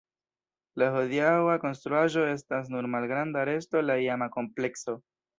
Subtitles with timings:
[0.83, 4.97] La hodiaŭa konstruaĵo estas nur malgranda resto la iama komplekso.